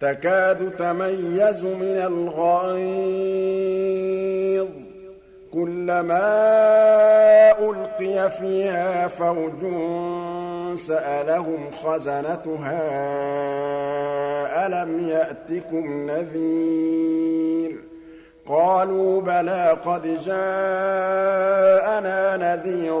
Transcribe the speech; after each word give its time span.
تكاد 0.00 0.70
تميز 0.70 1.64
من 1.64 1.96
الغيظ. 1.96 3.40
كلما 5.52 6.20
ألقي 7.58 8.30
فيها 8.30 9.08
فوج 9.08 9.60
سألهم 10.78 11.70
خزنتها 11.84 12.80
ألم 14.66 15.08
يأتكم 15.08 16.10
نذير؟ 16.10 17.76
قالوا 18.48 19.20
بلى 19.20 19.76
قد 19.84 20.02
جاءنا 20.24 21.56
نذير 22.36 23.00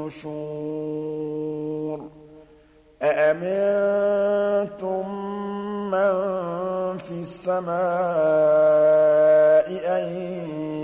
النشور. 0.00 2.00
أأمنتم 3.02 5.04
من 5.90 6.12
في 6.98 7.20
السماء 7.20 7.70
أن 9.96 10.08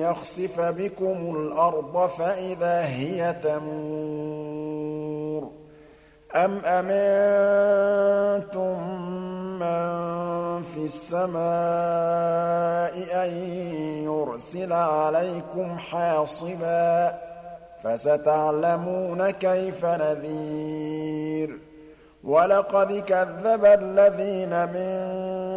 يخسف 0.01 0.61
بكم 0.61 1.37
الأرض 1.37 2.09
فإذا 2.09 2.85
هي 2.85 3.37
تمور؟ 3.43 5.51
أم 6.35 6.61
أمنتم 6.65 7.47
من 9.59 10.63
في 10.63 10.85
السماء 10.85 11.37
أن 13.25 13.31
يرسل 14.05 14.73
عليكم 14.73 15.79
حاصبا؟ 15.79 17.15
فستعلمون 17.87 19.31
كيف 19.31 19.85
نذير. 19.85 21.59
وَلَقَدْ 22.25 22.93
كَذَّبَ 22.93 23.65
الَّذِينَ 23.65 24.65
مِن 24.65 25.07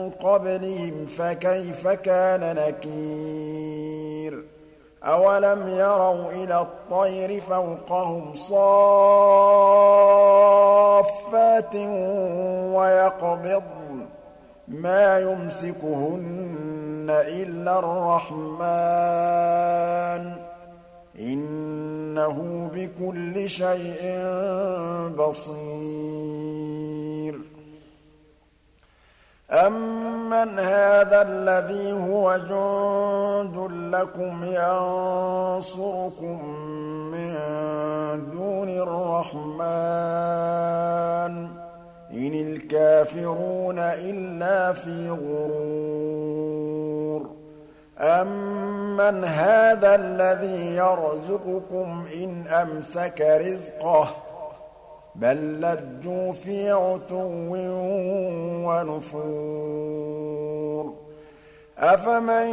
قَبْلِهِمْ 0.09 1.05
فَكَيْفَ 1.05 1.87
كَانَ 1.87 2.55
نَكِيرِ. 2.55 4.43
أَوَلَمْ 5.03 5.67
يَرَوْا 5.67 6.31
إِلَى 6.31 6.61
الطَّيْرِ 6.61 7.41
فَوْقَهُمْ 7.41 8.35
صَافَّاتٍ 8.35 8.55
وَيَقْبِضْنَ. 12.75 14.05
مَا 14.67 15.19
يُمْسِكُهُنَّ 15.19 17.07
إِلَّا 17.09 17.79
الرَّحْمَٰنُ. 17.79 18.49
إِنَّهُ 22.09 22.69
بِكُلِّ 22.75 23.49
شَيْءٍ 23.49 24.01
بَصِيرٌ. 25.17 25.59
أَمَّنْ 29.51 30.59
هَٰذَا 30.59 31.21
الَّذِي 31.21 31.91
هُوَ 31.91 32.37
جُندٌ 32.37 33.57
لَّكُمْ 33.95 34.43
يَنصُرُكُم 34.43 36.37
مِّن 37.13 37.33
دُونِ 38.31 38.69
الرَّحْمَٰنِ 38.69 39.63
ۚ 41.47 41.51
إِنِ 42.13 42.33
الْكَافِرُونَ 42.33 43.79
إِلَّا 43.79 44.73
فِي 44.73 45.09
غُرُورٍ. 45.09 45.69
أَمَّنْ 47.99 48.78
هَٰذَا 49.01 49.95
الَّذِي 49.95 50.75
يَرْزُقُكُمْ 50.75 52.05
إِنْ 52.23 52.47
أَمْسَكَ 52.47 53.21
رِزْقَهُ؟ 53.21 54.09
بل 55.15 55.61
لجوا 55.61 56.31
في 56.31 56.71
عتو 56.71 57.55
ونفور. 58.65 60.29
أفمن 61.77 62.47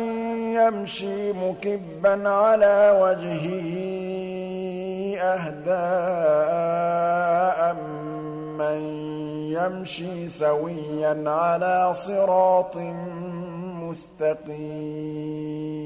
يمشي 0.54 1.32
مكبا 1.32 2.28
على 2.28 2.98
وجهه 3.02 3.56
أهداء 5.20 6.56
من 8.58 8.80
يمشي 9.52 10.28
سويا 10.28 11.30
على 11.30 11.94
صراط 11.94 12.76
مستقيم؟ 13.82 15.85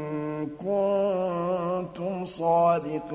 كنتم 0.45 2.25
صادقين. 2.25 3.11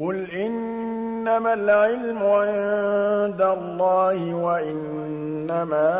قل 0.00 0.30
إنما 0.30 1.54
العلم 1.54 2.18
عند 2.18 3.42
الله 3.42 4.34
وإنما 4.34 5.90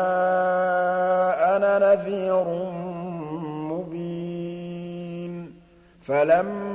أنا 1.55 1.79
نذير 1.79 2.45
مبين. 3.71 5.53
فلما 6.01 6.74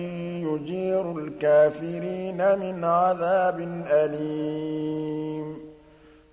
يجير 0.55 1.11
الكافرين 1.11 2.59
من 2.59 2.85
عذاب 2.85 3.59
أليم. 3.91 5.57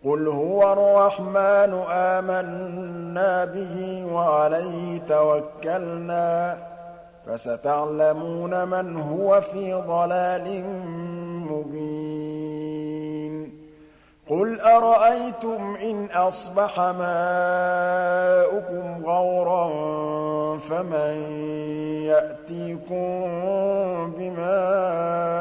قل 0.04 0.28
هو 0.28 0.72
الرحمن 0.72 1.82
آمنا 1.90 3.44
به 3.44 4.06
وعليه 4.12 4.98
توكلنا. 5.08 6.58
فستعلمون 7.26 8.68
من 8.68 8.96
هو 8.96 9.40
في 9.40 9.74
ضلال 9.74 10.64
مبين. 11.50 12.38
قل 14.30 14.60
أرأيتم 14.60 15.76
إن 15.82 16.06
أصبح 16.14 16.80
ماؤكم 16.80 17.46
غورا 19.06 19.68
فمن 20.58 21.07
يأتيكم 22.18 24.12
بماء 24.18 25.37